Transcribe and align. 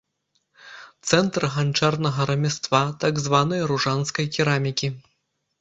Цэнтр 1.09 1.45
ганчарнага 1.57 2.21
рамяства, 2.31 2.81
так 3.05 3.23
званай 3.27 3.61
ружанскай 3.73 4.25
керамікі. 4.39 4.95